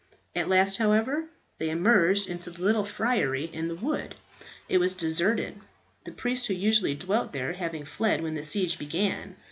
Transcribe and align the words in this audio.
At 0.35 0.49
last, 0.49 0.77
however, 0.77 1.25
they 1.59 1.69
emerged 1.69 2.27
into 2.27 2.49
the 2.49 2.63
little 2.63 2.85
friary 2.85 3.45
in 3.53 3.67
the 3.67 3.75
wood. 3.75 4.15
It 4.67 4.79
was 4.79 4.95
deserted, 4.95 5.59
the 6.05 6.11
priest 6.11 6.47
who 6.47 6.55
usually 6.55 6.95
dwelt 6.95 7.33
there 7.33 7.53
having 7.53 7.85
fled 7.85 8.21
when 8.23 8.33
the 8.33 8.43
siege 8.43 8.79
began. 8.79 9.35